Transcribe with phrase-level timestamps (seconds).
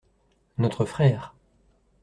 [0.57, 1.35] Notre frère.